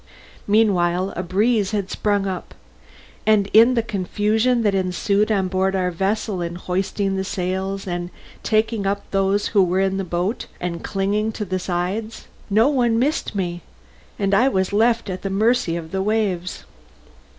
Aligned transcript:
Meanwhile 0.47 1.13
a 1.15 1.21
breeze 1.21 1.69
had 1.73 1.91
sprung 1.91 2.25
up, 2.25 2.55
and 3.27 3.51
in 3.53 3.75
the 3.75 3.83
confusion 3.83 4.63
that 4.63 4.73
ensued 4.73 5.31
on 5.31 5.47
board 5.47 5.75
our 5.75 5.91
vessel 5.91 6.41
in 6.41 6.55
hoisting 6.55 7.17
the 7.17 7.23
sails 7.23 7.85
and 7.85 8.09
taking 8.41 8.87
up 8.87 9.03
those 9.11 9.49
who 9.49 9.61
were 9.61 9.79
in 9.79 9.97
the 9.97 10.03
boat 10.03 10.47
and 10.59 10.83
clinging 10.83 11.31
to 11.33 11.43
its 11.43 11.65
sides, 11.65 12.25
no 12.49 12.67
one 12.67 12.97
missed 12.97 13.35
me 13.35 13.61
and 14.17 14.33
I 14.33 14.47
was 14.49 14.73
left 14.73 15.07
at 15.07 15.21
the 15.21 15.29
mercy 15.29 15.75
of 15.75 15.91
the 15.91 16.01
waves. 16.01 16.65